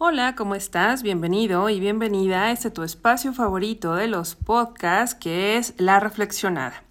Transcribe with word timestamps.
Hola, 0.00 0.36
¿cómo 0.36 0.54
estás? 0.54 1.02
Bienvenido 1.02 1.68
y 1.68 1.80
bienvenida 1.80 2.44
a 2.44 2.52
este 2.52 2.70
tu 2.70 2.84
espacio 2.84 3.32
favorito 3.32 3.96
de 3.96 4.06
los 4.06 4.36
podcasts 4.36 5.16
que 5.16 5.56
es 5.56 5.74
La 5.76 5.98
Reflexionada. 5.98 6.84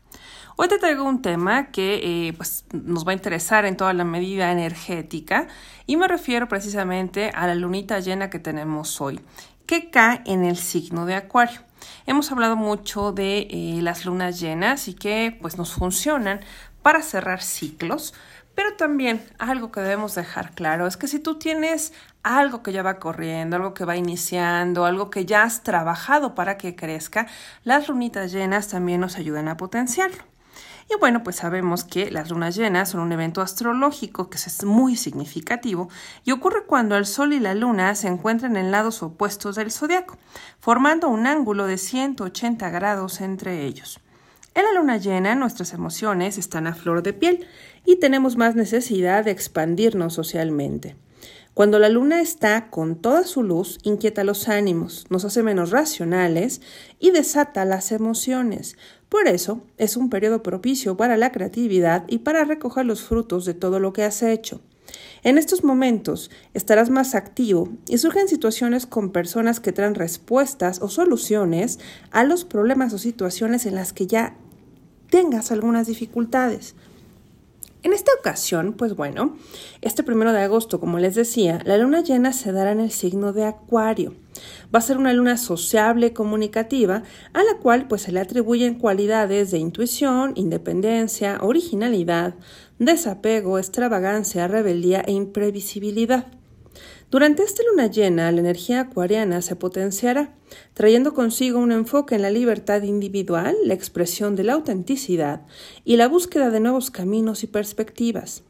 Hoy 0.58 0.68
te 0.68 0.78
traigo 0.78 1.06
un 1.06 1.22
tema 1.22 1.72
que 1.72 2.02
eh, 2.28 2.34
pues, 2.34 2.66
nos 2.74 3.08
va 3.08 3.12
a 3.12 3.16
interesar 3.16 3.64
en 3.64 3.78
toda 3.78 3.94
la 3.94 4.04
medida 4.04 4.52
energética 4.52 5.48
y 5.86 5.96
me 5.96 6.10
refiero 6.10 6.50
precisamente 6.50 7.30
a 7.34 7.48
la 7.48 7.56
lunita 7.56 8.02
llena 8.02 8.30
que 8.30 8.40
tenemos 8.40 9.00
hoy, 9.00 9.22
que 9.66 9.90
cae 9.90 10.22
en 10.26 10.44
el 10.44 10.58
signo 10.58 11.06
de 11.06 11.16
Acuario. 11.16 11.62
Hemos 12.08 12.30
hablado 12.34 12.58
mucho 12.58 13.14
de 13.14 13.48
eh, 13.50 13.80
las 13.82 14.04
lunas 14.04 14.38
llenas 14.38 14.90
y 14.90 14.94
que 14.94 15.38
pues 15.42 15.58
nos 15.58 15.74
funcionan 15.74 16.42
para 16.88 17.02
cerrar 17.02 17.42
ciclos, 17.42 18.14
pero 18.56 18.78
también 18.78 19.22
algo 19.40 19.74
que 19.74 19.82
debemos 19.82 20.16
dejar 20.16 20.52
claro 20.52 20.88
es 20.88 20.96
que 20.96 21.10
si 21.10 21.20
tú 21.20 21.38
tienes 21.38 21.92
algo 22.24 22.64
que 22.64 22.72
ya 22.72 22.82
va 22.82 22.98
corriendo, 22.98 23.58
algo 23.58 23.74
que 23.74 23.84
va 23.84 23.98
iniciando, 23.98 24.86
algo 24.86 25.10
que 25.10 25.26
ya 25.26 25.44
has 25.44 25.64
trabajado 25.64 26.34
para 26.34 26.58
que 26.58 26.78
crezca, 26.78 27.28
las 27.66 27.90
lunitas 27.90 28.32
llenas 28.32 28.70
también 28.70 29.02
nos 29.02 29.18
ayudan 29.18 29.50
a 29.50 29.58
potenciarlo. 29.58 30.24
Y 30.90 30.98
bueno, 30.98 31.24
pues 31.24 31.36
sabemos 31.36 31.84
que 31.84 32.10
las 32.10 32.30
lunas 32.30 32.56
llenas 32.56 32.92
son 32.92 33.02
un 33.02 33.12
evento 33.12 33.42
astrológico 33.42 34.30
que 34.30 34.38
es 34.38 34.64
muy 34.64 34.96
significativo 34.96 35.90
y 36.24 36.32
ocurre 36.32 36.64
cuando 36.66 36.96
el 36.96 37.06
Sol 37.06 37.34
y 37.34 37.42
la 37.42 37.54
Luna 37.54 37.96
se 37.96 38.08
encuentran 38.08 38.56
en 38.56 38.72
lados 38.72 39.04
opuestos 39.04 39.58
del 39.58 39.74
zodiaco, 39.74 40.18
formando 40.62 41.10
un 41.10 41.28
ángulo 41.28 41.66
de 41.68 41.78
180 41.78 42.70
grados 42.70 43.20
entre 43.20 43.66
ellos. 43.66 44.00
En 44.58 44.64
la 44.64 44.74
luna 44.74 44.98
llena 44.98 45.36
nuestras 45.36 45.74
emociones 45.74 46.40
están 46.40 46.66
a 46.66 46.74
flor 46.74 47.04
de 47.04 47.14
piel 47.14 47.46
y 47.86 47.98
tenemos 47.98 48.38
más 48.38 48.56
necesidad 48.56 49.24
de 49.24 49.30
expandirnos 49.30 50.16
socialmente. 50.16 50.96
Cuando 51.54 51.78
la 51.78 51.90
luna 51.90 52.22
está 52.22 52.72
con 52.72 52.96
toda 52.96 53.24
su 53.26 53.44
luz, 53.44 53.78
inquieta 53.84 54.24
los 54.24 54.50
ánimos, 54.50 55.06
nos 55.12 55.26
hace 55.26 55.44
menos 55.44 55.70
racionales 55.70 56.62
y 56.98 57.12
desata 57.12 57.66
las 57.66 57.92
emociones. 57.92 58.78
Por 59.10 59.28
eso 59.28 59.62
es 59.78 59.96
un 59.96 60.10
periodo 60.10 60.42
propicio 60.42 60.98
para 60.98 61.18
la 61.18 61.32
creatividad 61.32 62.06
y 62.08 62.18
para 62.18 62.44
recoger 62.44 62.88
los 62.88 63.04
frutos 63.04 63.46
de 63.46 63.54
todo 63.54 63.80
lo 63.80 63.94
que 63.94 64.06
has 64.06 64.24
hecho. 64.24 64.62
En 65.22 65.38
estos 65.38 65.64
momentos 65.64 66.32
estarás 66.56 66.90
más 66.90 67.14
activo 67.14 67.70
y 67.88 68.00
surgen 68.00 68.28
situaciones 68.28 68.88
con 68.88 69.12
personas 69.12 69.60
que 69.60 69.72
traen 69.72 69.94
respuestas 69.94 70.82
o 70.82 70.90
soluciones 70.90 71.78
a 72.10 72.24
los 72.24 72.44
problemas 72.44 72.94
o 72.94 72.98
situaciones 72.98 73.68
en 73.68 73.76
las 73.76 73.94
que 73.94 74.08
ya 74.08 74.36
tengas 75.10 75.52
algunas 75.52 75.88
dificultades. 75.88 76.76
En 77.84 77.94
esta 77.94 78.12
ocasión, 78.20 78.74
pues 78.74 78.96
bueno, 78.96 79.38
este 79.82 80.04
primero 80.04 80.34
de 80.34 80.42
agosto, 80.42 80.80
como 80.80 80.98
les 80.98 81.16
decía, 81.16 81.62
la 81.64 81.78
luna 81.78 82.02
llena 82.02 82.34
se 82.34 82.52
dará 82.52 82.72
en 82.72 82.80
el 82.80 82.92
signo 82.92 83.34
de 83.34 83.46
Acuario. 83.46 84.16
Va 84.74 84.80
a 84.80 84.82
ser 84.82 84.98
una 84.98 85.14
luna 85.14 85.38
sociable, 85.38 86.12
comunicativa, 86.12 87.04
a 87.34 87.44
la 87.44 87.58
cual 87.62 87.88
pues 87.88 88.02
se 88.02 88.12
le 88.12 88.20
atribuyen 88.20 88.76
cualidades 88.76 89.52
de 89.52 89.60
intuición, 89.60 90.34
independencia, 90.36 91.38
originalidad, 91.42 92.34
desapego, 92.80 93.60
extravagancia, 93.60 94.48
rebeldía 94.48 95.02
e 95.02 95.12
imprevisibilidad. 95.12 96.37
Durante 97.10 97.44
esta 97.44 97.64
luna 97.64 97.88
llena, 97.88 98.30
la 98.34 98.42
energía 98.42 98.82
acuariana 98.82 99.42
se 99.42 99.56
potenciará, 99.56 100.36
trayendo 100.74 101.14
consigo 101.14 101.58
un 101.58 101.72
enfoque 101.72 102.16
en 102.16 102.22
la 102.22 102.32
libertad 102.32 102.84
individual, 102.84 103.56
la 103.64 103.74
expresión 103.74 104.36
de 104.36 104.44
la 104.44 104.54
autenticidad 104.54 105.46
y 105.86 105.96
la 105.96 106.10
búsqueda 106.10 106.50
de 106.50 106.60
nuevos 106.60 106.92
caminos 106.92 107.44
y 107.44 107.48
perspectivas. 107.48 108.44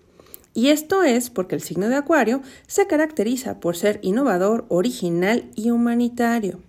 Y 0.55 0.69
esto 0.69 1.03
es 1.03 1.29
porque 1.29 1.53
el 1.53 1.61
signo 1.61 1.87
de 1.87 1.97
Acuario 1.97 2.41
se 2.65 2.87
caracteriza 2.87 3.59
por 3.59 3.77
ser 3.77 3.99
innovador, 4.01 4.65
original 4.69 5.51
y 5.53 5.69
humanitario. 5.69 6.59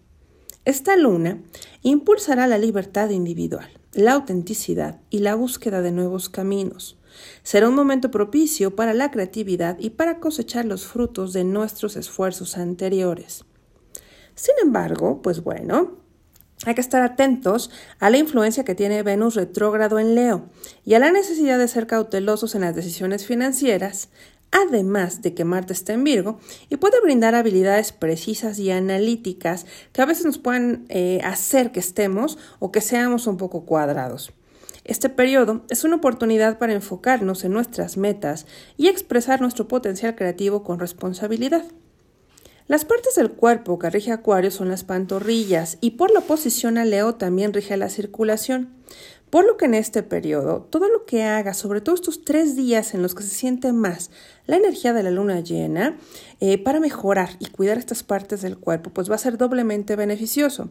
Esta 0.66 0.94
luna 0.94 1.40
impulsará 1.80 2.46
la 2.46 2.58
libertad 2.58 3.08
individual, 3.08 3.70
la 3.94 4.12
autenticidad 4.12 5.00
y 5.08 5.20
la 5.20 5.34
búsqueda 5.34 5.80
de 5.80 5.92
nuevos 5.92 6.28
caminos. 6.28 6.97
Será 7.42 7.68
un 7.68 7.74
momento 7.74 8.10
propicio 8.10 8.74
para 8.76 8.94
la 8.94 9.10
creatividad 9.10 9.78
y 9.78 9.90
para 9.90 10.20
cosechar 10.20 10.64
los 10.64 10.86
frutos 10.86 11.32
de 11.32 11.44
nuestros 11.44 11.96
esfuerzos 11.96 12.56
anteriores. 12.56 13.44
Sin 14.34 14.54
embargo, 14.62 15.20
pues 15.22 15.42
bueno, 15.42 15.98
hay 16.64 16.74
que 16.74 16.80
estar 16.80 17.02
atentos 17.02 17.70
a 18.00 18.10
la 18.10 18.18
influencia 18.18 18.64
que 18.64 18.74
tiene 18.74 19.02
Venus 19.02 19.34
retrógrado 19.36 19.98
en 19.98 20.14
Leo 20.14 20.48
y 20.84 20.94
a 20.94 20.98
la 20.98 21.12
necesidad 21.12 21.58
de 21.58 21.68
ser 21.68 21.86
cautelosos 21.86 22.54
en 22.54 22.62
las 22.62 22.74
decisiones 22.74 23.26
financieras, 23.26 24.08
además 24.50 25.22
de 25.22 25.34
que 25.34 25.44
Marte 25.44 25.72
está 25.72 25.92
en 25.92 26.04
Virgo 26.04 26.38
y 26.68 26.76
puede 26.76 27.00
brindar 27.00 27.34
habilidades 27.34 27.92
precisas 27.92 28.58
y 28.58 28.70
analíticas 28.70 29.66
que 29.92 30.02
a 30.02 30.06
veces 30.06 30.24
nos 30.24 30.38
pueden 30.38 30.86
eh, 30.88 31.20
hacer 31.22 31.70
que 31.70 31.80
estemos 31.80 32.38
o 32.58 32.72
que 32.72 32.80
seamos 32.80 33.26
un 33.26 33.36
poco 33.36 33.64
cuadrados. 33.64 34.32
Este 34.88 35.10
periodo 35.10 35.66
es 35.68 35.84
una 35.84 35.96
oportunidad 35.96 36.56
para 36.56 36.72
enfocarnos 36.72 37.44
en 37.44 37.52
nuestras 37.52 37.98
metas 37.98 38.46
y 38.78 38.88
expresar 38.88 39.38
nuestro 39.42 39.68
potencial 39.68 40.16
creativo 40.16 40.64
con 40.64 40.80
responsabilidad. 40.80 41.62
Las 42.68 42.86
partes 42.86 43.14
del 43.14 43.32
cuerpo 43.32 43.78
que 43.78 43.90
rige 43.90 44.12
Acuario 44.12 44.50
son 44.50 44.70
las 44.70 44.84
pantorrillas 44.84 45.76
y 45.82 45.90
por 45.90 46.10
la 46.10 46.20
oposición 46.20 46.78
a 46.78 46.86
Leo 46.86 47.16
también 47.16 47.52
rige 47.52 47.76
la 47.76 47.90
circulación. 47.90 48.70
Por 49.30 49.44
lo 49.44 49.58
que 49.58 49.66
en 49.66 49.74
este 49.74 50.02
periodo, 50.02 50.66
todo 50.70 50.88
lo 50.88 51.04
que 51.04 51.22
haga, 51.22 51.52
sobre 51.52 51.82
todo 51.82 51.94
estos 51.94 52.24
tres 52.24 52.56
días 52.56 52.94
en 52.94 53.02
los 53.02 53.14
que 53.14 53.22
se 53.22 53.34
siente 53.34 53.72
más 53.72 54.10
la 54.46 54.56
energía 54.56 54.94
de 54.94 55.02
la 55.02 55.10
luna 55.10 55.40
llena, 55.40 55.98
eh, 56.40 56.56
para 56.56 56.80
mejorar 56.80 57.30
y 57.38 57.46
cuidar 57.46 57.76
estas 57.76 58.02
partes 58.02 58.40
del 58.40 58.56
cuerpo, 58.56 58.88
pues 58.90 59.10
va 59.10 59.16
a 59.16 59.18
ser 59.18 59.36
doblemente 59.36 59.96
beneficioso. 59.96 60.70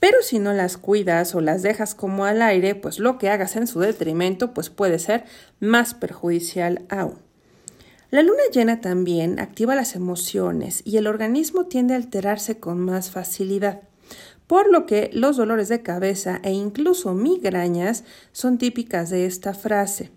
Pero 0.00 0.18
si 0.22 0.40
no 0.40 0.52
las 0.52 0.76
cuidas 0.78 1.36
o 1.36 1.40
las 1.40 1.62
dejas 1.62 1.94
como 1.94 2.24
al 2.24 2.42
aire, 2.42 2.74
pues 2.74 2.98
lo 2.98 3.18
que 3.18 3.30
hagas 3.30 3.54
en 3.54 3.68
su 3.68 3.78
detrimento, 3.78 4.52
pues 4.52 4.68
puede 4.68 4.98
ser 4.98 5.24
más 5.60 5.94
perjudicial 5.94 6.84
aún. 6.88 7.18
La 8.10 8.22
luna 8.22 8.42
llena 8.52 8.80
también 8.80 9.38
activa 9.38 9.76
las 9.76 9.94
emociones 9.94 10.82
y 10.84 10.96
el 10.96 11.06
organismo 11.06 11.66
tiende 11.66 11.94
a 11.94 11.98
alterarse 11.98 12.58
con 12.58 12.80
más 12.80 13.10
facilidad 13.10 13.82
por 14.46 14.70
lo 14.70 14.86
que 14.86 15.10
los 15.12 15.36
dolores 15.36 15.68
de 15.68 15.82
cabeza 15.82 16.40
e 16.42 16.52
incluso 16.52 17.14
migrañas 17.14 18.04
son 18.32 18.58
típicas 18.58 19.10
de 19.10 19.26
esta 19.26 19.54
frase, 19.54 20.10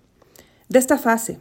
de 0.70 0.80
esta 0.80 0.98
fase. 0.98 1.40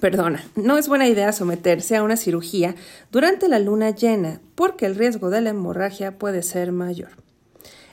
Perdona, 0.00 0.44
no 0.56 0.78
es 0.78 0.88
buena 0.88 1.06
idea 1.06 1.32
someterse 1.32 1.96
a 1.96 2.02
una 2.02 2.16
cirugía 2.16 2.74
durante 3.10 3.48
la 3.48 3.58
luna 3.58 3.90
llena, 3.90 4.40
porque 4.54 4.86
el 4.86 4.94
riesgo 4.94 5.30
de 5.30 5.42
la 5.42 5.50
hemorragia 5.50 6.18
puede 6.18 6.42
ser 6.42 6.72
mayor. 6.72 7.10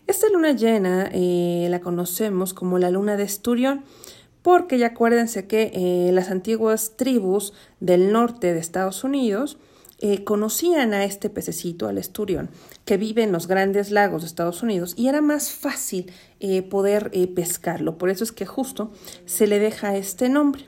Esta 0.07 0.27
luna 0.29 0.53
llena 0.53 1.09
eh, 1.13 1.67
la 1.69 1.81
conocemos 1.81 2.53
como 2.53 2.79
la 2.79 2.89
luna 2.89 3.15
de 3.15 3.23
Esturión, 3.23 3.83
porque 4.41 4.77
ya 4.77 4.87
acuérdense 4.87 5.45
que 5.45 5.71
eh, 5.73 6.11
las 6.13 6.31
antiguas 6.31 6.93
tribus 6.95 7.53
del 7.79 8.11
norte 8.11 8.53
de 8.53 8.59
Estados 8.59 9.03
Unidos 9.03 9.57
eh, 10.01 10.23
conocían 10.23 10.93
a 10.93 11.03
este 11.03 11.29
pececito, 11.29 11.89
al 11.89 11.97
esturión, 11.97 12.49
que 12.85 12.95
vive 12.95 13.23
en 13.23 13.33
los 13.33 13.47
grandes 13.47 13.91
lagos 13.91 14.21
de 14.21 14.27
Estados 14.27 14.63
Unidos 14.63 14.93
y 14.95 15.09
era 15.09 15.19
más 15.19 15.51
fácil 15.51 16.09
eh, 16.39 16.61
poder 16.61 17.09
eh, 17.13 17.27
pescarlo. 17.27 17.97
Por 17.97 18.09
eso 18.09 18.23
es 18.23 18.31
que 18.31 18.45
justo 18.45 18.93
se 19.25 19.45
le 19.45 19.59
deja 19.59 19.97
este 19.97 20.29
nombre. 20.29 20.67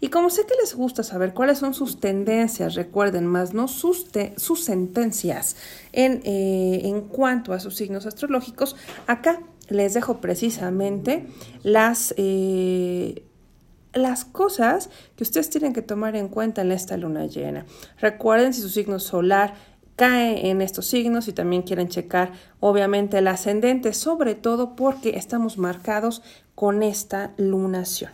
Y 0.00 0.10
como 0.10 0.28
sé 0.28 0.42
que 0.44 0.54
les 0.60 0.74
gusta 0.74 1.02
saber 1.02 1.32
cuáles 1.32 1.58
son 1.58 1.72
sus 1.72 2.00
tendencias, 2.00 2.74
recuerden 2.74 3.26
más, 3.26 3.54
no 3.54 3.66
sus, 3.66 4.06
sus 4.36 4.62
sentencias 4.62 5.56
en, 5.92 6.20
en 6.24 7.00
cuanto 7.08 7.54
a 7.54 7.60
sus 7.60 7.76
signos 7.76 8.04
astrológicos, 8.04 8.76
acá 9.06 9.42
les 9.68 9.94
dejo 9.94 10.20
precisamente 10.20 11.26
las 11.62 12.14
las 13.96 14.24
cosas 14.24 14.90
que 15.16 15.24
ustedes 15.24 15.50
tienen 15.50 15.72
que 15.72 15.82
tomar 15.82 16.16
en 16.16 16.28
cuenta 16.28 16.62
en 16.62 16.72
esta 16.72 16.96
luna 16.96 17.26
llena. 17.26 17.66
Recuerden 18.00 18.52
si 18.52 18.60
su 18.60 18.68
signo 18.68 18.98
solar 18.98 19.54
cae 19.96 20.50
en 20.50 20.60
estos 20.60 20.86
signos 20.86 21.26
y 21.26 21.32
también 21.32 21.62
quieren 21.62 21.88
checar 21.88 22.32
obviamente 22.60 23.18
el 23.18 23.28
ascendente, 23.28 23.94
sobre 23.94 24.34
todo 24.34 24.76
porque 24.76 25.16
estamos 25.16 25.58
marcados 25.58 26.22
con 26.54 26.82
esta 26.82 27.32
lunación. 27.38 28.10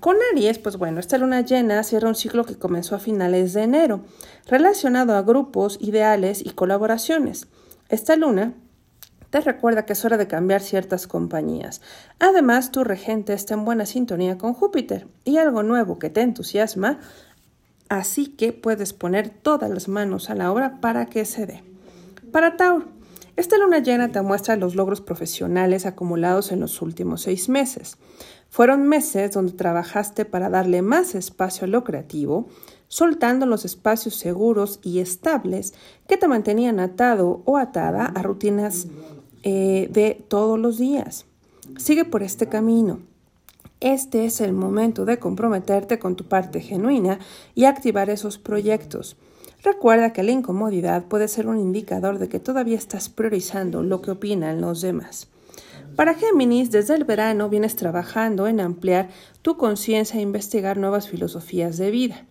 Con 0.00 0.16
Aries, 0.32 0.58
pues 0.58 0.76
bueno, 0.76 1.00
esta 1.00 1.16
luna 1.16 1.40
llena 1.40 1.82
cierra 1.82 2.08
un 2.08 2.14
ciclo 2.14 2.44
que 2.44 2.58
comenzó 2.58 2.94
a 2.94 2.98
finales 2.98 3.54
de 3.54 3.62
enero, 3.62 4.04
relacionado 4.46 5.16
a 5.16 5.22
grupos, 5.22 5.78
ideales 5.80 6.44
y 6.44 6.50
colaboraciones. 6.50 7.48
Esta 7.88 8.14
luna 8.16 8.52
te 9.36 9.42
recuerda 9.42 9.84
que 9.84 9.92
es 9.92 10.02
hora 10.02 10.16
de 10.16 10.28
cambiar 10.28 10.62
ciertas 10.62 11.06
compañías. 11.06 11.82
Además, 12.18 12.72
tu 12.72 12.84
regente 12.84 13.34
está 13.34 13.52
en 13.52 13.66
buena 13.66 13.84
sintonía 13.84 14.38
con 14.38 14.54
Júpiter 14.54 15.08
y 15.26 15.36
algo 15.36 15.62
nuevo 15.62 15.98
que 15.98 16.08
te 16.08 16.22
entusiasma, 16.22 17.00
así 17.90 18.28
que 18.28 18.54
puedes 18.54 18.94
poner 18.94 19.28
todas 19.28 19.68
las 19.68 19.88
manos 19.88 20.30
a 20.30 20.34
la 20.34 20.50
obra 20.50 20.80
para 20.80 21.04
que 21.04 21.26
se 21.26 21.44
dé. 21.44 21.62
Para 22.32 22.56
Tauro, 22.56 22.86
esta 23.36 23.58
luna 23.58 23.80
llena 23.80 24.10
te 24.10 24.22
muestra 24.22 24.56
los 24.56 24.74
logros 24.74 25.02
profesionales 25.02 25.84
acumulados 25.84 26.50
en 26.50 26.60
los 26.60 26.80
últimos 26.80 27.20
seis 27.20 27.50
meses. 27.50 27.98
Fueron 28.48 28.88
meses 28.88 29.32
donde 29.32 29.52
trabajaste 29.52 30.24
para 30.24 30.48
darle 30.48 30.80
más 30.80 31.14
espacio 31.14 31.66
a 31.66 31.68
lo 31.68 31.84
creativo, 31.84 32.48
soltando 32.88 33.44
los 33.44 33.66
espacios 33.66 34.14
seguros 34.14 34.80
y 34.82 35.00
estables 35.00 35.74
que 36.08 36.16
te 36.16 36.26
mantenían 36.26 36.80
atado 36.80 37.42
o 37.44 37.58
atada 37.58 38.06
a 38.06 38.22
rutinas 38.22 38.86
eh, 39.48 39.86
de 39.92 40.24
todos 40.26 40.58
los 40.58 40.76
días. 40.76 41.24
Sigue 41.76 42.04
por 42.04 42.24
este 42.24 42.48
camino. 42.48 42.98
Este 43.78 44.24
es 44.24 44.40
el 44.40 44.52
momento 44.52 45.04
de 45.04 45.20
comprometerte 45.20 46.00
con 46.00 46.16
tu 46.16 46.24
parte 46.24 46.60
genuina 46.60 47.20
y 47.54 47.66
activar 47.66 48.10
esos 48.10 48.38
proyectos. 48.38 49.16
Recuerda 49.62 50.12
que 50.12 50.24
la 50.24 50.32
incomodidad 50.32 51.04
puede 51.04 51.28
ser 51.28 51.46
un 51.46 51.60
indicador 51.60 52.18
de 52.18 52.28
que 52.28 52.40
todavía 52.40 52.76
estás 52.76 53.08
priorizando 53.08 53.84
lo 53.84 54.02
que 54.02 54.10
opinan 54.10 54.60
los 54.60 54.80
demás. 54.80 55.28
Para 55.94 56.14
Géminis, 56.14 56.72
desde 56.72 56.96
el 56.96 57.04
verano 57.04 57.48
vienes 57.48 57.76
trabajando 57.76 58.48
en 58.48 58.58
ampliar 58.58 59.10
tu 59.42 59.56
conciencia 59.56 60.18
e 60.18 60.22
investigar 60.22 60.76
nuevas 60.76 61.08
filosofías 61.08 61.76
de 61.76 61.92
vida. 61.92 62.26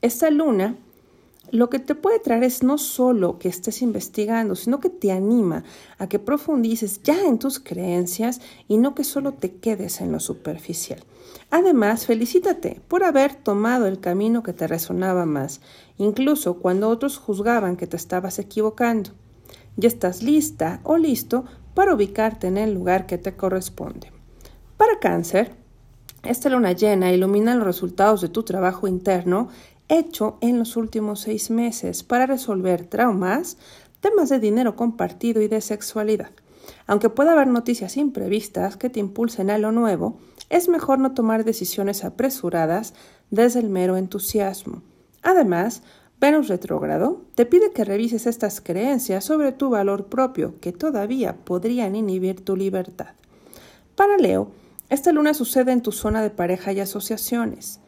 Esta 0.00 0.30
luna 0.30 0.76
lo 1.50 1.68
que 1.68 1.78
te 1.78 1.94
puede 1.94 2.18
traer 2.18 2.44
es 2.44 2.62
no 2.62 2.78
solo 2.78 3.38
que 3.38 3.48
estés 3.48 3.82
investigando, 3.82 4.54
sino 4.54 4.80
que 4.80 4.88
te 4.88 5.12
anima 5.12 5.64
a 5.98 6.06
que 6.06 6.18
profundices 6.18 7.02
ya 7.02 7.26
en 7.26 7.38
tus 7.38 7.58
creencias 7.58 8.40
y 8.68 8.78
no 8.78 8.94
que 8.94 9.04
solo 9.04 9.32
te 9.32 9.56
quedes 9.56 10.00
en 10.00 10.12
lo 10.12 10.20
superficial. 10.20 11.00
Además, 11.50 12.06
felicítate 12.06 12.80
por 12.88 13.04
haber 13.04 13.34
tomado 13.34 13.86
el 13.86 14.00
camino 14.00 14.42
que 14.42 14.54
te 14.54 14.66
resonaba 14.66 15.26
más, 15.26 15.60
incluso 15.98 16.54
cuando 16.54 16.88
otros 16.88 17.18
juzgaban 17.18 17.76
que 17.76 17.86
te 17.86 17.96
estabas 17.96 18.38
equivocando. 18.38 19.10
Ya 19.76 19.88
estás 19.88 20.22
lista 20.22 20.80
o 20.84 20.96
listo 20.96 21.44
para 21.74 21.94
ubicarte 21.94 22.46
en 22.46 22.56
el 22.56 22.72
lugar 22.72 23.06
que 23.06 23.18
te 23.18 23.36
corresponde. 23.36 24.10
Para 24.76 24.98
cáncer, 24.98 25.54
esta 26.22 26.48
luna 26.48 26.72
llena 26.72 27.12
ilumina 27.12 27.56
los 27.56 27.66
resultados 27.66 28.20
de 28.20 28.28
tu 28.28 28.44
trabajo 28.44 28.86
interno 28.86 29.48
hecho 29.92 30.38
en 30.40 30.58
los 30.58 30.76
últimos 30.76 31.20
seis 31.20 31.50
meses 31.50 32.02
para 32.02 32.26
resolver 32.26 32.86
traumas, 32.86 33.58
temas 34.00 34.28
de 34.28 34.40
dinero 34.40 34.74
compartido 34.76 35.42
y 35.42 35.48
de 35.48 35.60
sexualidad. 35.60 36.30
Aunque 36.86 37.10
pueda 37.10 37.32
haber 37.32 37.48
noticias 37.48 37.96
imprevistas 37.96 38.76
que 38.76 38.90
te 38.90 39.00
impulsen 39.00 39.50
a 39.50 39.58
lo 39.58 39.72
nuevo, 39.72 40.18
es 40.50 40.68
mejor 40.68 40.98
no 40.98 41.12
tomar 41.12 41.44
decisiones 41.44 42.04
apresuradas 42.04 42.94
desde 43.30 43.60
el 43.60 43.68
mero 43.68 43.96
entusiasmo. 43.96 44.82
Además, 45.22 45.82
Venus 46.20 46.48
retrógrado 46.48 47.22
te 47.34 47.46
pide 47.46 47.72
que 47.72 47.84
revises 47.84 48.26
estas 48.26 48.60
creencias 48.60 49.24
sobre 49.24 49.52
tu 49.52 49.70
valor 49.70 50.06
propio 50.06 50.54
que 50.60 50.72
todavía 50.72 51.36
podrían 51.44 51.96
inhibir 51.96 52.44
tu 52.44 52.56
libertad. 52.56 53.14
Para 53.96 54.16
Leo, 54.16 54.52
esta 54.88 55.10
luna 55.10 55.34
sucede 55.34 55.72
en 55.72 55.82
tu 55.82 55.90
zona 55.90 56.22
de 56.22 56.30
pareja 56.30 56.72
y 56.72 56.80
asociaciones. 56.80 57.80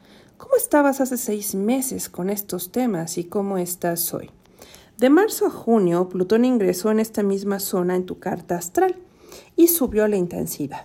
¿Cómo 0.45 0.57
estabas 0.57 1.01
hace 1.01 1.17
seis 1.17 1.55
meses 1.55 2.11
con 2.11 2.29
estos 2.29 2.71
temas 2.71 3.17
y 3.17 3.25
cómo 3.25 3.57
estás 3.57 4.13
hoy? 4.13 4.29
De 4.99 5.09
marzo 5.09 5.47
a 5.47 5.51
junio, 5.51 6.11
Plutón 6.11 6.45
ingresó 6.45 6.91
en 6.91 7.01
esta 7.01 7.23
misma 7.23 7.61
zona 7.61 7.97
en 7.97 8.05
tu 8.05 8.19
carta 8.19 8.55
astral 8.55 8.95
y 9.57 9.69
subió 9.69 10.07
la 10.07 10.17
intensidad, 10.17 10.85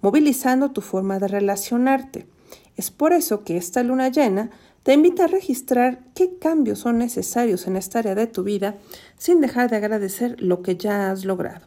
movilizando 0.00 0.70
tu 0.70 0.80
forma 0.80 1.18
de 1.18 1.28
relacionarte. 1.28 2.26
Es 2.78 2.90
por 2.90 3.12
eso 3.12 3.44
que 3.44 3.58
esta 3.58 3.82
luna 3.82 4.08
llena 4.08 4.48
te 4.84 4.94
invita 4.94 5.24
a 5.24 5.28
registrar 5.28 6.00
qué 6.14 6.38
cambios 6.38 6.78
son 6.78 6.96
necesarios 6.96 7.66
en 7.66 7.76
esta 7.76 7.98
área 7.98 8.14
de 8.14 8.26
tu 8.26 8.42
vida 8.42 8.78
sin 9.18 9.42
dejar 9.42 9.68
de 9.68 9.76
agradecer 9.76 10.40
lo 10.40 10.62
que 10.62 10.78
ya 10.78 11.10
has 11.10 11.26
logrado. 11.26 11.66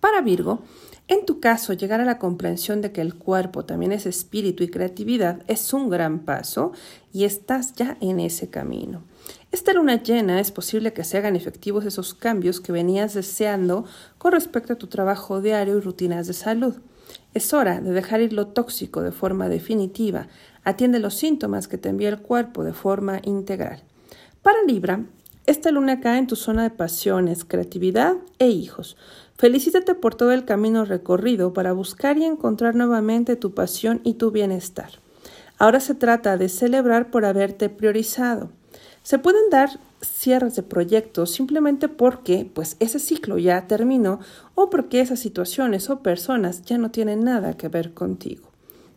Para 0.00 0.20
Virgo, 0.20 0.60
en 1.08 1.24
tu 1.24 1.38
caso, 1.38 1.72
llegar 1.72 2.00
a 2.00 2.04
la 2.04 2.18
comprensión 2.18 2.80
de 2.80 2.90
que 2.90 3.00
el 3.00 3.14
cuerpo 3.14 3.64
también 3.64 3.92
es 3.92 4.06
espíritu 4.06 4.64
y 4.64 4.68
creatividad 4.68 5.42
es 5.46 5.72
un 5.72 5.88
gran 5.88 6.20
paso 6.20 6.72
y 7.12 7.24
estás 7.24 7.74
ya 7.74 7.96
en 8.00 8.18
ese 8.18 8.50
camino. 8.50 9.04
Esta 9.52 9.72
luna 9.72 10.02
llena 10.02 10.40
es 10.40 10.50
posible 10.50 10.92
que 10.92 11.04
se 11.04 11.16
hagan 11.16 11.36
efectivos 11.36 11.84
esos 11.84 12.14
cambios 12.14 12.60
que 12.60 12.72
venías 12.72 13.14
deseando 13.14 13.84
con 14.18 14.32
respecto 14.32 14.72
a 14.72 14.76
tu 14.76 14.88
trabajo 14.88 15.40
diario 15.40 15.78
y 15.78 15.80
rutinas 15.80 16.26
de 16.26 16.32
salud. 16.32 16.74
Es 17.34 17.54
hora 17.54 17.80
de 17.80 17.92
dejar 17.92 18.20
ir 18.20 18.32
lo 18.32 18.48
tóxico 18.48 19.02
de 19.02 19.12
forma 19.12 19.48
definitiva. 19.48 20.26
Atiende 20.64 20.98
los 20.98 21.14
síntomas 21.14 21.68
que 21.68 21.78
te 21.78 21.88
envía 21.88 22.08
el 22.08 22.18
cuerpo 22.18 22.64
de 22.64 22.72
forma 22.72 23.20
integral. 23.22 23.84
Para 24.42 24.62
Libra, 24.66 25.04
esta 25.46 25.70
luna 25.70 26.00
cae 26.00 26.18
en 26.18 26.26
tu 26.26 26.34
zona 26.34 26.64
de 26.64 26.70
pasiones, 26.70 27.44
creatividad 27.44 28.16
e 28.40 28.48
hijos. 28.48 28.96
Felicítate 29.38 29.94
por 29.94 30.14
todo 30.14 30.32
el 30.32 30.46
camino 30.46 30.84
recorrido 30.84 31.52
para 31.52 31.72
buscar 31.72 32.16
y 32.16 32.24
encontrar 32.24 32.74
nuevamente 32.74 33.36
tu 33.36 33.52
pasión 33.52 34.00
y 34.02 34.14
tu 34.14 34.30
bienestar. 34.30 34.90
Ahora 35.58 35.80
se 35.80 35.94
trata 35.94 36.36
de 36.36 36.48
celebrar 36.48 37.10
por 37.10 37.24
haberte 37.24 37.68
priorizado. 37.68 38.50
Se 39.02 39.18
pueden 39.18 39.50
dar 39.50 39.70
cierres 40.00 40.56
de 40.56 40.62
proyectos 40.62 41.30
simplemente 41.30 41.88
porque 41.88 42.50
pues 42.52 42.76
ese 42.80 42.98
ciclo 42.98 43.38
ya 43.38 43.66
terminó 43.66 44.20
o 44.54 44.70
porque 44.70 45.00
esas 45.00 45.20
situaciones 45.20 45.90
o 45.90 46.02
personas 46.02 46.62
ya 46.62 46.78
no 46.78 46.90
tienen 46.90 47.24
nada 47.24 47.56
que 47.56 47.68
ver 47.68 47.92
contigo. 47.94 48.45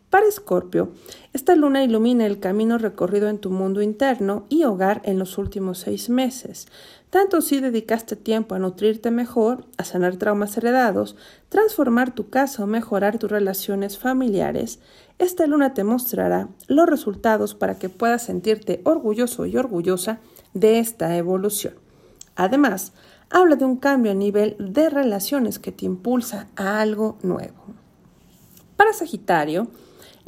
Para 0.10 0.26
Escorpio, 0.26 0.92
esta 1.34 1.56
luna 1.56 1.84
ilumina 1.84 2.26
el 2.26 2.40
camino 2.40 2.80
recorrido 2.80 3.30
en 3.30 3.38
tu 3.38 3.52
mundo 3.52 3.84
interno 3.84 4.48
y 4.50 4.64
hogar 4.64 5.02
en 5.06 5.20
los 5.20 5.38
últimos 5.38 5.78
seis 5.78 6.10
meses. 6.10 6.68
Tanto 7.12 7.42
si 7.42 7.60
dedicaste 7.60 8.16
tiempo 8.16 8.56
a 8.56 8.60
nutrirte 8.60 9.12
mejor, 9.12 9.66
a 9.78 9.84
sanar 9.84 10.18
traumas 10.18 10.58
heredados, 10.58 11.16
transformar 11.50 12.16
tu 12.16 12.30
casa 12.30 12.64
o 12.64 12.68
mejorar 12.68 13.20
tus 13.20 13.30
relaciones 13.30 14.00
familiares, 14.00 14.80
esta 15.20 15.46
luna 15.46 15.76
te 15.76 15.84
mostrará 15.84 16.50
los 16.68 16.88
resultados 16.88 17.54
para 17.54 17.78
que 17.78 17.90
puedas 17.90 18.24
sentirte 18.24 18.82
orgulloso 18.86 19.46
y 19.46 19.58
orgullosa 19.58 20.22
de 20.56 20.80
esta 20.80 21.16
evolución. 21.18 21.76
Además, 22.36 22.94
habla 23.30 23.58
de 23.58 23.66
un 23.66 23.78
cambio 23.78 24.12
a 24.12 24.16
nivel 24.16 24.56
de 24.60 24.90
relaciones 24.90 25.60
que 25.60 25.72
te 25.72 25.86
impulsa 25.86 26.48
a 26.56 26.82
algo 26.82 27.20
nuevo. 27.22 27.60
Para 28.76 28.94
Sagitario, 28.94 29.68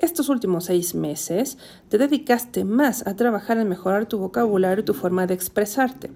estos 0.02 0.30
últimos 0.30 0.66
seis 0.66 0.96
meses 0.96 1.58
te 1.90 1.98
dedicaste 1.98 2.66
más 2.66 3.06
a 3.08 3.16
trabajar 3.16 3.58
en 3.58 3.70
mejorar 3.70 4.08
tu 4.08 4.18
vocabulario 4.18 4.82
y 4.82 4.86
tu 4.86 4.94
forma 4.94 5.28
de 5.28 5.34
expresarte. 5.36 6.12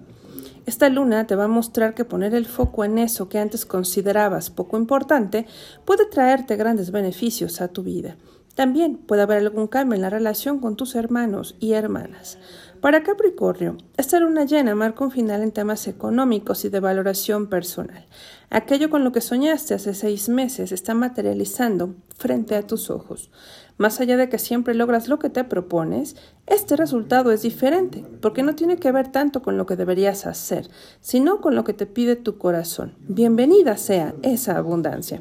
Esta 0.66 0.88
luna 0.88 1.26
te 1.28 1.36
va 1.36 1.44
a 1.44 1.48
mostrar 1.48 1.94
que 1.94 2.04
poner 2.04 2.34
el 2.34 2.46
foco 2.46 2.84
en 2.84 2.98
eso 2.98 3.28
que 3.28 3.38
antes 3.38 3.64
considerabas 3.64 4.50
poco 4.50 4.76
importante 4.76 5.46
puede 5.84 6.06
traerte 6.06 6.56
grandes 6.56 6.90
beneficios 6.90 7.60
a 7.60 7.68
tu 7.68 7.84
vida. 7.84 8.16
También 8.56 8.96
puede 8.96 9.22
haber 9.22 9.38
algún 9.38 9.68
cambio 9.68 9.94
en 9.94 10.02
la 10.02 10.10
relación 10.10 10.58
con 10.60 10.76
tus 10.76 10.94
hermanos 10.94 11.56
y 11.60 11.72
hermanas. 11.72 12.38
Para 12.80 13.02
Capricornio, 13.02 13.76
esta 13.96 14.18
luna 14.18 14.44
llena 14.44 14.74
marca 14.74 15.04
un 15.04 15.10
final 15.10 15.42
en 15.42 15.52
temas 15.52 15.86
económicos 15.88 16.64
y 16.64 16.70
de 16.70 16.80
valoración 16.80 17.48
personal. 17.48 18.06
Aquello 18.48 18.88
con 18.90 19.04
lo 19.04 19.12
que 19.12 19.20
soñaste 19.20 19.74
hace 19.74 19.92
seis 19.92 20.28
meses 20.28 20.72
está 20.72 20.94
materializando 20.94 21.96
frente 22.16 22.54
a 22.54 22.66
tus 22.66 22.90
ojos. 22.90 23.30
Más 23.78 24.00
allá 24.00 24.16
de 24.16 24.28
que 24.28 24.38
siempre 24.38 24.74
logras 24.74 25.08
lo 25.08 25.18
que 25.18 25.28
te 25.28 25.44
propones, 25.44 26.16
este 26.46 26.76
resultado 26.76 27.30
es 27.30 27.42
diferente, 27.42 28.04
porque 28.22 28.42
no 28.42 28.54
tiene 28.54 28.76
que 28.76 28.90
ver 28.90 29.08
tanto 29.08 29.42
con 29.42 29.58
lo 29.58 29.66
que 29.66 29.76
deberías 29.76 30.26
hacer, 30.26 30.68
sino 31.00 31.40
con 31.42 31.54
lo 31.54 31.64
que 31.64 31.74
te 31.74 31.86
pide 31.86 32.16
tu 32.16 32.38
corazón. 32.38 32.94
Bienvenida 33.06 33.76
sea 33.76 34.14
esa 34.22 34.56
abundancia. 34.56 35.20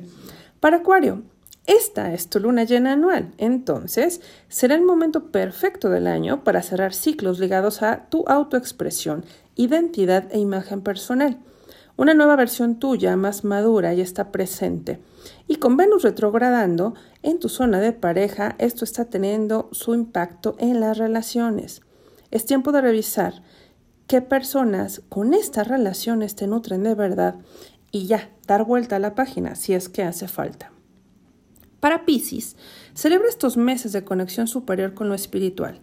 Para 0.61 0.77
Acuario, 0.77 1.23
esta 1.67 2.13
es 2.13 2.29
tu 2.29 2.39
luna 2.39 2.63
llena 2.63 2.93
anual, 2.93 3.33
entonces 3.37 4.21
será 4.47 4.75
el 4.75 4.83
momento 4.83 5.31
perfecto 5.31 5.89
del 5.89 6.07
año 6.07 6.43
para 6.43 6.61
cerrar 6.61 6.93
ciclos 6.93 7.39
ligados 7.39 7.81
a 7.81 8.05
tu 8.09 8.23
autoexpresión, 8.27 9.25
identidad 9.55 10.27
e 10.31 10.39
imagen 10.39 10.81
personal. 10.81 11.39
Una 11.97 12.13
nueva 12.13 12.35
versión 12.35 12.77
tuya, 12.77 13.15
más 13.15 13.45
madura, 13.45 13.93
ya 13.93 14.03
está 14.03 14.31
presente. 14.31 14.99
Y 15.47 15.55
con 15.57 15.77
Venus 15.77 16.03
retrogradando 16.03 16.93
en 17.23 17.39
tu 17.39 17.47
zona 17.47 17.79
de 17.79 17.93
pareja, 17.93 18.55
esto 18.57 18.83
está 18.83 19.05
teniendo 19.05 19.69
su 19.71 19.93
impacto 19.93 20.55
en 20.59 20.81
las 20.81 20.97
relaciones. 20.97 21.81
Es 22.31 22.45
tiempo 22.45 22.73
de 22.73 22.81
revisar 22.81 23.41
qué 24.07 24.21
personas 24.21 25.01
con 25.07 25.33
estas 25.33 25.69
relaciones 25.69 26.35
te 26.35 26.47
nutren 26.47 26.83
de 26.83 26.95
verdad 26.95 27.35
y 27.91 28.07
ya, 28.07 28.29
dar 28.45 28.65
vuelta 28.65 28.97
a 28.97 28.99
la 28.99 29.15
página 29.15 29.55
si 29.55 29.73
es 29.73 29.87
que 29.87 30.03
hace 30.03 30.27
falta. 30.27 30.71
Para 31.79 32.03
Pisces, 32.03 32.57
celebra 32.93 33.29
estos 33.29 33.55
meses 33.55 33.93
de 33.93 34.03
conexión 34.03 34.47
superior 34.47 34.93
con 34.93 35.07
lo 35.07 35.15
espiritual. 35.15 35.79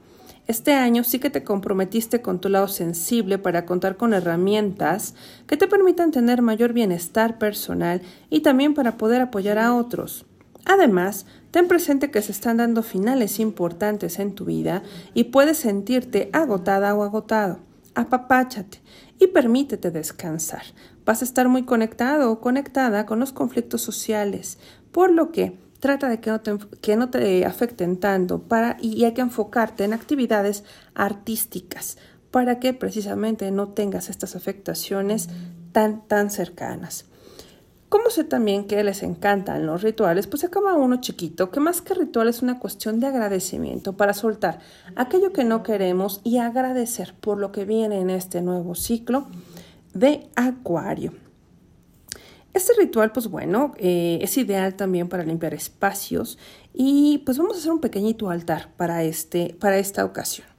Este 0.49 0.75
año 0.75 1.05
sí 1.05 1.21
que 1.21 1.31
te 1.31 1.45
comprometiste 1.45 2.21
con 2.21 2.41
tu 2.41 2.49
lado 2.49 2.67
sensible 2.67 3.39
para 3.39 3.65
contar 3.65 3.97
con 3.97 4.13
herramientas 4.13 5.15
que 5.47 5.57
te 5.57 5.69
permitan 5.69 6.11
tener 6.11 6.43
mayor 6.43 6.73
bienestar 6.73 7.39
personal 7.39 8.03
y 8.29 8.41
también 8.41 8.75
para 8.75 8.99
poder 8.99 9.21
apoyar 9.21 9.59
a 9.59 9.75
otros. 9.75 10.27
Además, 10.65 11.27
ten 11.53 11.69
presente 11.69 12.11
que 12.11 12.23
se 12.23 12.33
están 12.33 12.57
dando 12.57 12.83
finales 12.83 13.39
importantes 13.39 14.19
en 14.19 14.35
tu 14.35 14.45
vida 14.45 14.83
y 15.15 15.25
puedes 15.25 15.59
sentirte 15.59 16.29
agotada 16.33 16.95
o 16.95 17.05
agotado. 17.05 17.61
Apapáchate 17.95 18.81
y 19.21 19.29
permítete 19.29 19.91
descansar. 19.91 20.63
Vas 21.05 21.23
a 21.23 21.25
estar 21.25 21.49
muy 21.49 21.65
conectado 21.65 22.33
o 22.33 22.41
conectada 22.41 23.07
con 23.07 23.21
los 23.21 23.33
conflictos 23.33 23.83
sociales, 23.83 24.59
por 24.91 25.13
lo 25.13 25.31
que 25.31 25.59
trata 25.83 26.09
de 26.09 26.21
que 26.21 26.31
no 26.31 26.41
te, 26.41 26.57
que 26.81 26.95
no 26.95 27.11
te 27.11 27.45
afecten 27.45 27.97
tanto 27.97 28.45
y 28.81 29.05
hay 29.05 29.15
que 29.15 29.21
enfocarte 29.21 29.83
en 29.83 29.93
actividades 29.93 30.63
artísticas 30.95 31.99
para 32.31 32.61
que 32.61 32.73
precisamente 32.73 33.51
no 33.51 33.71
tengas 33.71 34.09
estas 34.09 34.37
afectaciones 34.37 35.29
tan, 35.73 36.07
tan 36.07 36.31
cercanas. 36.31 37.07
Como 37.89 38.11
sé 38.11 38.23
también 38.23 38.69
que 38.69 38.85
les 38.85 39.03
encantan 39.03 39.67
los 39.67 39.83
rituales, 39.83 40.29
pues 40.29 40.45
acaba 40.45 40.75
uno 40.75 41.01
chiquito, 41.01 41.51
que 41.51 41.59
más 41.59 41.83
que 41.83 41.95
ritual 41.95 42.29
es 42.29 42.43
una 42.43 42.61
cuestión 42.61 43.01
de 43.01 43.09
agradecimiento 43.09 43.97
para 43.97 44.15
soltar 44.15 44.61
aquello 44.95 45.33
que 45.33 45.43
no 45.43 45.65
queremos 45.65 46.21
y 46.23 46.39
agradecer 46.39 47.13
por 47.21 47.39
lo 47.39 47.51
que 47.51 47.65
viene 47.65 47.99
en 47.99 48.09
este 48.09 48.41
nuevo 48.41 48.77
ciclo 48.77 49.27
de 49.95 50.31
Acuario. 50.37 51.22
Este 52.55 52.75
ritual, 52.79 53.13
pues 53.13 53.29
bueno, 53.29 53.73
eh, 53.79 54.19
es 54.21 54.37
ideal 54.37 54.75
también 54.75 55.09
para 55.09 55.25
limpiar 55.25 55.55
espacios 55.55 56.39
y 56.75 57.23
pues 57.25 57.39
vamos 57.39 57.57
a 57.57 57.59
hacer 57.61 57.73
un 57.73 57.81
pequeñito 57.81 58.29
altar 58.29 58.75
para, 58.77 59.03
este, 59.05 59.57
para 59.59 59.79
esta 59.79 60.05
ocasión. 60.05 60.52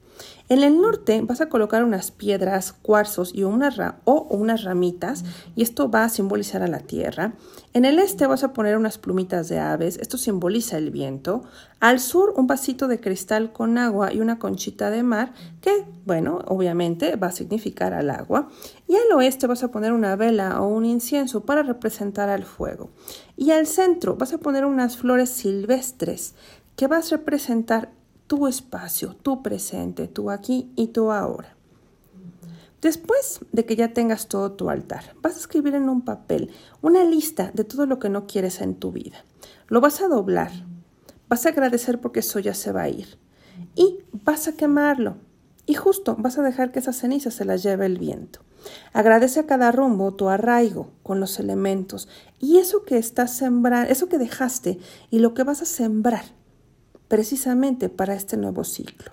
En 0.50 0.62
el 0.62 0.78
norte 0.78 1.22
vas 1.22 1.40
a 1.40 1.48
colocar 1.48 1.84
unas 1.84 2.10
piedras, 2.10 2.74
cuarzos 2.74 3.34
y 3.34 3.44
una 3.44 4.00
o 4.04 4.26
unas 4.28 4.62
ramitas 4.62 5.24
y 5.56 5.62
esto 5.62 5.90
va 5.90 6.04
a 6.04 6.10
simbolizar 6.10 6.62
a 6.62 6.68
la 6.68 6.80
tierra. 6.80 7.32
En 7.72 7.86
el 7.86 7.98
este 7.98 8.26
vas 8.26 8.44
a 8.44 8.52
poner 8.52 8.76
unas 8.76 8.98
plumitas 8.98 9.48
de 9.48 9.58
aves, 9.58 9.96
esto 9.96 10.18
simboliza 10.18 10.76
el 10.76 10.90
viento. 10.90 11.44
Al 11.80 11.98
sur 11.98 12.34
un 12.36 12.46
vasito 12.46 12.88
de 12.88 13.00
cristal 13.00 13.54
con 13.54 13.78
agua 13.78 14.12
y 14.12 14.20
una 14.20 14.38
conchita 14.38 14.90
de 14.90 15.02
mar 15.02 15.32
que, 15.62 15.86
bueno, 16.04 16.40
obviamente 16.46 17.16
va 17.16 17.28
a 17.28 17.32
significar 17.32 17.94
al 17.94 18.10
agua. 18.10 18.50
Y 18.86 18.96
al 18.96 19.16
oeste 19.16 19.46
vas 19.46 19.62
a 19.62 19.68
poner 19.68 19.92
una 19.92 20.14
vela 20.14 20.60
o 20.60 20.68
un 20.68 20.84
incienso 20.84 21.46
para 21.46 21.62
representar 21.62 22.28
al 22.28 22.44
fuego. 22.44 22.90
Y 23.34 23.52
al 23.52 23.66
centro 23.66 24.16
vas 24.16 24.34
a 24.34 24.38
poner 24.38 24.66
unas 24.66 24.98
flores 24.98 25.30
silvestres 25.30 26.34
que 26.76 26.86
vas 26.86 27.12
a 27.12 27.16
representar 27.16 27.92
tu 28.34 28.48
espacio, 28.48 29.14
tu 29.22 29.44
presente, 29.44 30.08
tu 30.08 30.28
aquí 30.28 30.72
y 30.74 30.88
tu 30.88 31.12
ahora. 31.12 31.54
Después 32.82 33.38
de 33.52 33.64
que 33.64 33.76
ya 33.76 33.94
tengas 33.94 34.26
todo 34.26 34.50
tu 34.50 34.70
altar, 34.70 35.14
vas 35.22 35.36
a 35.36 35.38
escribir 35.38 35.76
en 35.76 35.88
un 35.88 36.02
papel 36.02 36.50
una 36.82 37.04
lista 37.04 37.52
de 37.54 37.62
todo 37.62 37.86
lo 37.86 38.00
que 38.00 38.08
no 38.08 38.26
quieres 38.26 38.60
en 38.60 38.74
tu 38.74 38.90
vida. 38.90 39.24
Lo 39.68 39.80
vas 39.80 40.00
a 40.00 40.08
doblar, 40.08 40.50
vas 41.28 41.46
a 41.46 41.50
agradecer 41.50 42.00
porque 42.00 42.20
eso 42.20 42.40
ya 42.40 42.54
se 42.54 42.72
va 42.72 42.82
a 42.82 42.88
ir 42.88 43.18
y 43.76 44.00
vas 44.24 44.48
a 44.48 44.56
quemarlo. 44.56 45.14
Y 45.64 45.74
justo 45.74 46.16
vas 46.18 46.36
a 46.36 46.42
dejar 46.42 46.72
que 46.72 46.80
esas 46.80 46.96
cenizas 46.96 47.34
se 47.34 47.44
las 47.44 47.62
lleve 47.62 47.86
el 47.86 47.98
viento. 47.98 48.40
Agradece 48.92 49.38
a 49.38 49.46
cada 49.46 49.70
rumbo 49.70 50.12
tu 50.14 50.28
arraigo 50.28 50.90
con 51.04 51.20
los 51.20 51.38
elementos 51.38 52.08
y 52.40 52.58
eso 52.58 52.82
que 52.82 52.98
estás 52.98 53.36
sembrando, 53.36 53.92
eso 53.92 54.08
que 54.08 54.18
dejaste 54.18 54.80
y 55.10 55.20
lo 55.20 55.34
que 55.34 55.44
vas 55.44 55.62
a 55.62 55.66
sembrar 55.66 56.24
precisamente 57.08 57.88
para 57.88 58.14
este 58.14 58.36
nuevo 58.36 58.64
ciclo. 58.64 59.12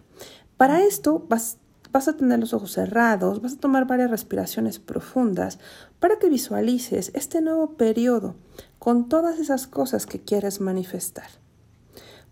Para 0.57 0.83
esto 0.83 1.25
vas, 1.27 1.57
vas 1.91 2.07
a 2.07 2.15
tener 2.15 2.39
los 2.39 2.53
ojos 2.53 2.74
cerrados, 2.74 3.41
vas 3.41 3.53
a 3.53 3.60
tomar 3.60 3.88
varias 3.88 4.12
respiraciones 4.12 4.79
profundas 4.79 5.60
para 6.00 6.17
que 6.19 6.29
visualices 6.29 7.12
este 7.13 7.41
nuevo 7.41 7.75
periodo 7.75 8.36
con 8.79 9.10
todas 9.10 9.39
esas 9.39 9.67
cosas 9.67 10.05
que 10.05 10.19
quieres 10.19 10.62
manifestar. 10.62 11.27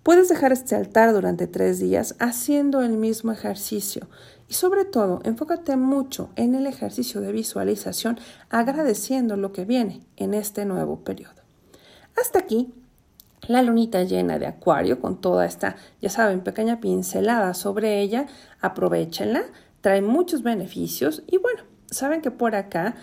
Puedes 0.03 0.29
dejar 0.29 0.53
este 0.53 0.75
altar 0.75 1.13
durante 1.13 1.45
tres 1.45 1.79
días 1.79 2.15
haciendo 2.19 2.81
el 2.81 2.97
mismo 2.97 3.31
ejercicio 3.31 4.07
y 4.47 4.53
sobre 4.53 4.85
todo 4.85 5.19
enfócate 5.23 5.75
mucho 5.75 6.29
en 6.35 6.55
el 6.55 6.65
ejercicio 6.67 7.21
de 7.21 7.33
visualización 7.33 8.17
agradeciendo 8.49 9.35
lo 9.35 9.51
que 9.51 9.65
viene 9.65 10.01
en 10.15 10.33
este 10.33 10.65
nuevo 10.65 11.03
periodo. 11.03 11.41
Hasta 12.19 12.39
aquí 12.39 12.73
la 13.47 13.61
lunita 13.61 14.03
llena 14.03 14.39
de 14.39 14.47
acuario 14.47 14.99
con 14.99 15.21
toda 15.21 15.45
esta, 15.45 15.75
ya 16.01 16.09
saben, 16.09 16.41
pequeña 16.41 16.79
pincelada 16.79 17.53
sobre 17.53 18.01
ella, 18.01 18.27
aprovechenla, 18.61 19.43
trae 19.81 20.01
muchos 20.01 20.43
beneficios 20.43 21.23
y 21.27 21.37
bueno, 21.37 21.63
saben 21.89 22.21
que 22.21 22.31
por 22.31 22.55
acá 22.55 22.95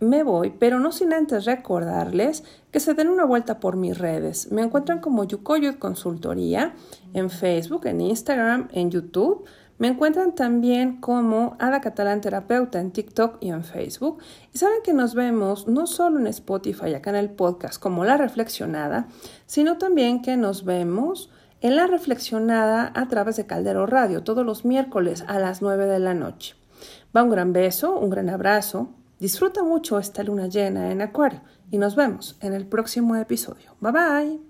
me 0.00 0.22
voy, 0.22 0.50
pero 0.50 0.78
no 0.78 0.92
sin 0.92 1.12
antes 1.12 1.44
recordarles 1.44 2.44
que 2.70 2.80
se 2.80 2.94
den 2.94 3.08
una 3.08 3.24
vuelta 3.24 3.58
por 3.58 3.76
mis 3.76 3.98
redes. 3.98 4.52
Me 4.52 4.62
encuentran 4.62 5.00
como 5.00 5.24
Yukoyot 5.24 5.78
Consultoría 5.78 6.74
en 7.14 7.30
Facebook, 7.30 7.86
en 7.86 8.00
Instagram, 8.00 8.68
en 8.72 8.90
YouTube. 8.90 9.44
Me 9.78 9.86
encuentran 9.86 10.34
también 10.34 11.00
como 11.00 11.56
Ada 11.60 11.80
Catalán 11.80 12.20
Terapeuta 12.20 12.80
en 12.80 12.90
TikTok 12.90 13.38
y 13.40 13.50
en 13.50 13.62
Facebook. 13.62 14.18
Y 14.52 14.58
saben 14.58 14.82
que 14.82 14.92
nos 14.92 15.14
vemos 15.14 15.68
no 15.68 15.86
solo 15.86 16.18
en 16.18 16.26
Spotify, 16.26 16.94
acá 16.94 17.10
en 17.10 17.16
el 17.16 17.30
podcast, 17.30 17.80
como 17.80 18.04
La 18.04 18.16
Reflexionada, 18.16 19.06
sino 19.46 19.78
también 19.78 20.20
que 20.20 20.36
nos 20.36 20.64
vemos 20.64 21.30
en 21.60 21.76
La 21.76 21.86
Reflexionada 21.86 22.92
a 22.94 23.08
través 23.08 23.36
de 23.36 23.46
Caldero 23.46 23.86
Radio 23.86 24.24
todos 24.24 24.44
los 24.44 24.64
miércoles 24.64 25.24
a 25.28 25.38
las 25.38 25.62
9 25.62 25.86
de 25.86 26.00
la 26.00 26.14
noche. 26.14 26.56
Va 27.16 27.22
un 27.22 27.30
gran 27.30 27.52
beso, 27.52 27.98
un 27.98 28.10
gran 28.10 28.28
abrazo. 28.30 28.90
Disfruta 29.20 29.62
mucho 29.62 29.98
esta 29.98 30.22
luna 30.22 30.48
llena 30.48 30.90
en 30.90 31.02
Acuario 31.02 31.40
y 31.70 31.78
nos 31.78 31.96
vemos 31.96 32.36
en 32.40 32.52
el 32.52 32.66
próximo 32.66 33.16
episodio. 33.16 33.76
Bye 33.80 33.92
bye. 33.92 34.47